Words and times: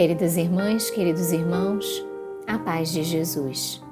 Queridas 0.00 0.38
irmãs, 0.38 0.88
queridos 0.88 1.30
irmãos, 1.30 2.02
a 2.46 2.58
paz 2.58 2.90
de 2.90 3.02
Jesus. 3.02 3.82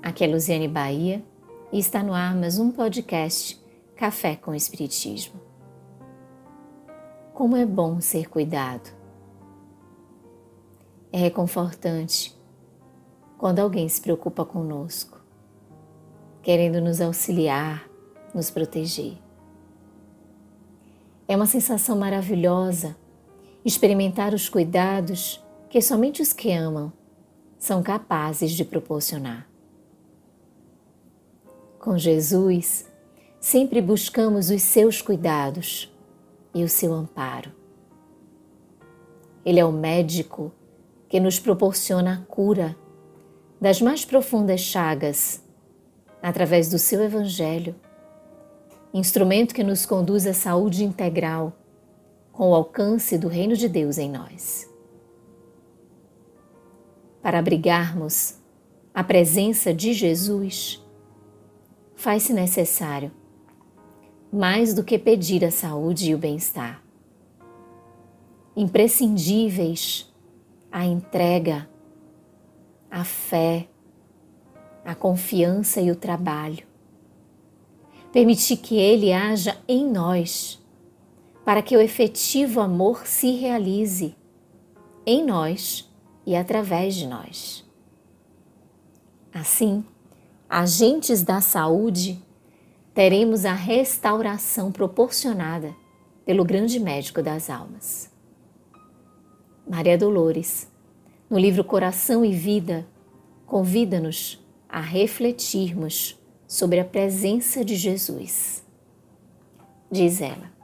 Aqui 0.00 0.22
é 0.22 0.28
Luziane 0.28 0.68
Bahia 0.68 1.24
e 1.72 1.78
está 1.80 2.04
no 2.04 2.14
ar 2.14 2.36
mais 2.36 2.56
um 2.60 2.70
podcast 2.70 3.60
Café 3.96 4.36
com 4.36 4.54
Espiritismo. 4.54 5.40
Como 7.34 7.56
é 7.56 7.66
bom 7.66 8.00
ser 8.00 8.28
cuidado. 8.28 8.92
É 11.12 11.18
reconfortante 11.18 12.32
quando 13.36 13.58
alguém 13.58 13.88
se 13.88 14.00
preocupa 14.00 14.44
conosco, 14.44 15.20
querendo 16.44 16.80
nos 16.80 17.00
auxiliar, 17.00 17.90
nos 18.32 18.52
proteger. 18.52 19.18
É 21.26 21.34
uma 21.34 21.46
sensação 21.46 21.98
maravilhosa 21.98 22.94
experimentar 23.64 24.34
os 24.34 24.48
cuidados 24.48 25.42
que 25.68 25.80
somente 25.80 26.22
os 26.22 26.32
que 26.32 26.50
amam 26.50 26.92
são 27.58 27.82
capazes 27.82 28.52
de 28.52 28.64
proporcionar. 28.64 29.46
Com 31.78 31.96
Jesus, 31.96 32.86
sempre 33.38 33.80
buscamos 33.80 34.50
os 34.50 34.62
seus 34.62 35.00
cuidados 35.00 35.94
e 36.54 36.64
o 36.64 36.68
seu 36.68 36.92
amparo. 36.92 37.52
Ele 39.44 39.60
é 39.60 39.64
o 39.64 39.72
médico 39.72 40.52
que 41.08 41.20
nos 41.20 41.38
proporciona 41.38 42.14
a 42.14 42.26
cura 42.26 42.76
das 43.60 43.80
mais 43.80 44.04
profundas 44.04 44.60
chagas 44.60 45.42
através 46.22 46.68
do 46.68 46.78
seu 46.78 47.02
Evangelho, 47.02 47.74
instrumento 48.92 49.54
que 49.54 49.64
nos 49.64 49.86
conduz 49.86 50.26
à 50.26 50.34
saúde 50.34 50.84
integral 50.84 51.52
com 52.32 52.50
o 52.50 52.54
alcance 52.54 53.18
do 53.18 53.28
reino 53.28 53.56
de 53.56 53.68
Deus 53.68 53.98
em 53.98 54.10
nós. 54.10 54.68
Para 57.22 57.38
abrigarmos 57.38 58.36
a 58.94 59.04
presença 59.04 59.74
de 59.74 59.92
Jesus, 59.92 60.82
faz-se 61.94 62.32
necessário 62.32 63.12
mais 64.32 64.72
do 64.74 64.84
que 64.84 64.98
pedir 64.98 65.44
a 65.44 65.50
saúde 65.50 66.10
e 66.10 66.14
o 66.14 66.18
bem-estar. 66.18 66.82
Imprescindíveis 68.56 70.10
a 70.70 70.84
entrega, 70.84 71.68
a 72.90 73.04
fé, 73.04 73.68
a 74.84 74.94
confiança 74.94 75.80
e 75.80 75.90
o 75.90 75.96
trabalho. 75.96 76.64
Permitir 78.12 78.56
que 78.56 78.76
Ele 78.76 79.12
haja 79.12 79.56
em 79.66 79.88
nós 79.88 80.59
para 81.50 81.62
que 81.62 81.76
o 81.76 81.80
efetivo 81.80 82.60
amor 82.60 83.08
se 83.08 83.32
realize 83.32 84.14
em 85.04 85.26
nós 85.26 85.92
e 86.24 86.36
através 86.36 86.94
de 86.94 87.08
nós. 87.08 87.68
Assim, 89.34 89.84
agentes 90.48 91.24
da 91.24 91.40
saúde, 91.40 92.24
teremos 92.94 93.44
a 93.44 93.52
restauração 93.52 94.70
proporcionada 94.70 95.74
pelo 96.24 96.44
grande 96.44 96.78
médico 96.78 97.20
das 97.20 97.50
almas. 97.50 98.08
Maria 99.68 99.98
Dolores, 99.98 100.70
no 101.28 101.36
livro 101.36 101.64
Coração 101.64 102.24
e 102.24 102.30
Vida, 102.32 102.86
convida-nos 103.44 104.40
a 104.68 104.80
refletirmos 104.80 106.16
sobre 106.46 106.78
a 106.78 106.84
presença 106.84 107.64
de 107.64 107.74
Jesus. 107.74 108.64
Diz 109.90 110.20
ela: 110.20 110.59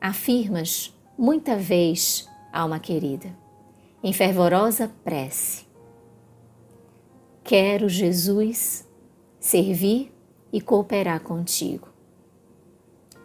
afirmas 0.00 0.94
muita 1.16 1.56
vez, 1.56 2.28
alma 2.52 2.78
querida, 2.78 3.36
em 4.02 4.12
fervorosa 4.12 4.92
prece. 5.04 5.66
Quero, 7.42 7.88
Jesus, 7.88 8.86
servir 9.40 10.12
e 10.52 10.60
cooperar 10.60 11.20
contigo. 11.20 11.88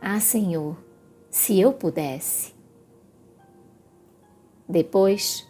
Ah, 0.02 0.20
Senhor, 0.20 0.78
se 1.30 1.60
eu 1.60 1.74
pudesse. 1.74 2.54
Depois, 4.68 5.48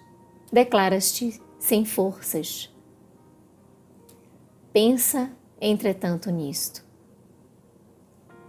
declaras-te 0.51 1.41
sem 1.59 1.85
forças. 1.85 2.69
Pensa, 4.73 5.31
entretanto, 5.61 6.29
nisto. 6.29 6.83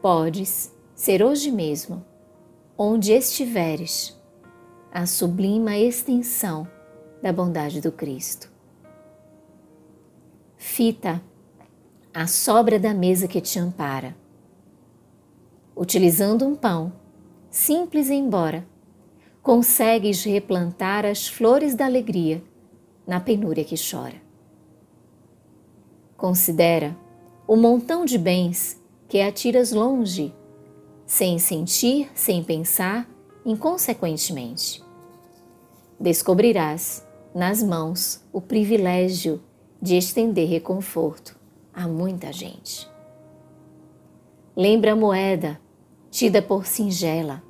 Podes 0.03 0.75
ser 0.95 1.23
hoje 1.23 1.51
mesmo 1.51 2.05
onde 2.77 3.13
estiveres, 3.13 4.21
a 4.93 5.07
sublima 5.07 5.77
extensão 5.77 6.67
da 7.23 7.33
bondade 7.33 7.81
do 7.81 7.93
Cristo. 7.93 8.51
Fita 10.57 11.23
a 12.13 12.27
sobra 12.27 12.79
da 12.79 12.93
mesa 12.93 13.29
que 13.29 13.41
te 13.41 13.61
ampara. 13.61 14.17
Utilizando 15.77 16.45
um 16.45 16.57
pão, 16.57 16.93
simples 17.49 18.11
embora, 18.11 18.67
consegues 19.41 20.25
replantar 20.25 21.05
as 21.05 21.29
flores 21.29 21.77
da 21.77 21.85
alegria 21.85 22.43
na 23.07 23.21
penúria 23.21 23.65
que 23.65 23.77
chora. 23.77 24.21
Considera 26.17 26.97
o 27.47 27.55
montão 27.55 28.05
de 28.05 28.19
bens 28.19 28.81
que 29.09 29.21
atiras 29.21 29.71
longe 29.71 30.35
sem 31.07 31.39
sentir, 31.39 32.11
sem 32.15 32.43
pensar, 32.43 33.09
inconsequentemente. 33.45 34.83
Descobrirás 36.01 37.07
nas 37.35 37.63
mãos 37.63 38.25
o 38.33 38.41
privilégio 38.41 39.43
de 39.81 39.97
estender 39.97 40.49
reconforto 40.49 41.39
a 41.73 41.87
muita 41.87 42.33
gente. 42.33 42.89
Lembra 44.57 44.93
a 44.93 44.97
moeda, 44.97 45.61
tida 46.11 46.41
por 46.41 46.65
singela, 46.65 47.43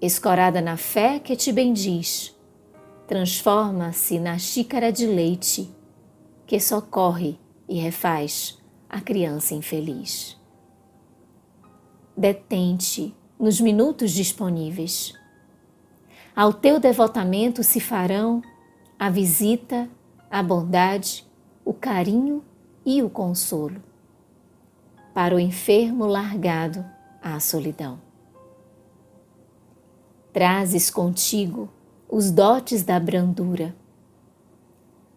escorada 0.00 0.60
na 0.60 0.76
fé 0.76 1.18
que 1.18 1.34
te 1.34 1.50
bendiz, 1.50 2.36
transforma-se 3.06 4.18
na 4.18 4.38
xícara 4.38 4.92
de 4.92 5.06
leite 5.06 5.70
que 6.46 6.60
socorre 6.60 7.38
e 7.68 7.80
refaz 7.80 8.58
a 8.88 9.00
criança 9.00 9.54
infeliz 9.54 10.39
detente 12.16 13.14
nos 13.38 13.60
minutos 13.60 14.10
disponíveis. 14.10 15.14
Ao 16.34 16.52
teu 16.52 16.78
devotamento 16.78 17.62
se 17.62 17.80
farão 17.80 18.42
a 18.98 19.08
visita, 19.08 19.88
a 20.30 20.42
bondade, 20.42 21.26
o 21.64 21.72
carinho 21.72 22.44
e 22.84 23.02
o 23.02 23.10
consolo. 23.10 23.82
Para 25.14 25.34
o 25.34 25.40
enfermo 25.40 26.06
largado 26.06 26.84
à 27.22 27.40
solidão. 27.40 28.00
Trazes 30.32 30.90
contigo 30.90 31.68
os 32.08 32.30
dotes 32.30 32.82
da 32.82 33.00
brandura. 33.00 33.74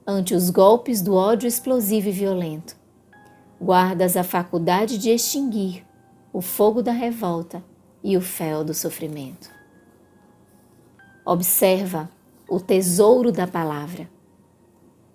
Ante 0.05 0.33
os 0.33 0.49
golpes 0.49 1.01
do 1.01 1.13
ódio 1.13 1.47
explosivo 1.47 2.09
e 2.09 2.11
violento, 2.11 2.75
guardas 3.61 4.17
a 4.17 4.23
faculdade 4.23 4.97
de 4.97 5.09
extinguir 5.09 5.85
o 6.33 6.41
fogo 6.41 6.81
da 6.81 6.91
revolta 6.91 7.63
e 8.03 8.17
o 8.17 8.21
fel 8.21 8.63
do 8.63 8.73
sofrimento. 8.73 9.49
Observa 11.23 12.09
o 12.49 12.59
tesouro 12.59 13.31
da 13.31 13.47
palavra. 13.47 14.09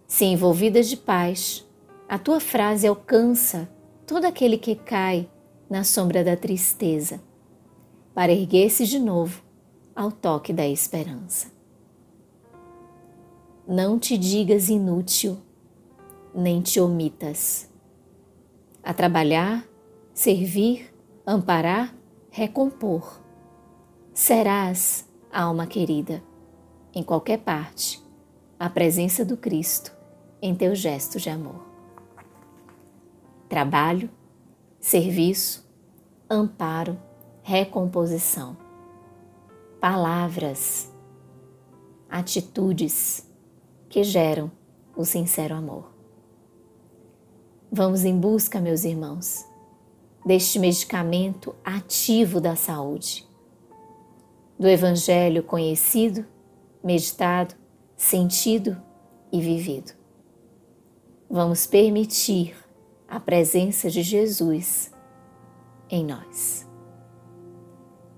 Se 0.07 0.25
envolvida 0.25 0.81
de 0.81 0.97
paz, 0.97 1.67
a 2.09 2.19
tua 2.19 2.41
frase 2.41 2.87
alcança 2.87 3.69
todo 4.07 4.25
aquele 4.25 4.57
que 4.57 4.77
cai 4.77 5.29
na 5.69 5.85
sombra 5.85 6.25
da 6.25 6.35
tristeza, 6.35 7.21
para 8.15 8.33
erguer-se 8.33 8.87
de 8.87 8.99
novo 8.99 9.43
ao 9.95 10.11
toque 10.11 10.53
da 10.53 10.67
esperança. 10.67 11.49
Não 13.67 13.99
te 13.99 14.17
digas 14.17 14.71
inútil, 14.71 15.37
nem 16.35 16.63
te 16.63 16.81
omitas. 16.81 17.69
A 18.83 18.95
trabalhar, 18.95 19.63
servir, 20.15 20.91
amparar, 21.31 21.95
recompor. 22.31 23.21
Serás, 24.15 25.07
alma 25.31 25.67
querida, 25.67 26.23
em 26.95 27.03
qualquer 27.03 27.41
parte, 27.41 28.03
a 28.59 28.71
presença 28.71 29.27
do 29.27 29.37
Cristo 29.37 29.95
em 30.41 30.55
teu 30.55 30.75
gesto 30.75 31.21
de 31.21 31.29
amor. 31.29 31.67
Trabalho, 33.47 34.09
serviço, 34.81 35.69
amparo, 36.31 36.99
recomposição. 37.43 38.57
Palavras, 39.79 40.91
atitudes 42.09 43.29
que 43.91 44.03
geram 44.03 44.51
o 44.97 45.05
sincero 45.05 45.55
amor. 45.55 45.93
Vamos 47.71 48.07
em 48.07 48.19
busca, 48.19 48.63
meus 48.63 48.85
irmãos, 48.85 49.48
deste 50.29 50.59
medicamento 50.59 51.55
ativo 51.65 52.39
da 52.39 52.55
saúde, 52.55 53.27
do 54.59 54.69
Evangelho 54.69 55.43
conhecido, 55.43 56.23
meditado, 56.85 57.55
sentido 57.97 58.77
e 59.33 59.41
vivido. 59.41 59.93
Vamos 61.31 61.67
permitir 61.67 62.55
a 63.09 63.19
presença 63.19 63.89
de 63.89 64.03
Jesus 64.03 64.93
em 65.89 66.05
nós. 66.05 66.69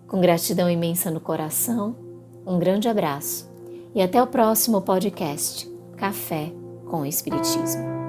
Com 0.09 0.21
gratidão 0.21 0.69
imensa 0.69 1.13
no 1.13 1.21
coração, 1.21 1.95
um 2.45 2.59
grande 2.59 2.89
abraço 2.89 3.49
e 3.95 4.03
até 4.03 4.21
o 4.21 4.27
próximo 4.27 4.83
podcast 4.83 5.71
Café 5.97 6.53
com 6.87 7.03
o 7.03 7.07
Espiritismo. 7.07 8.00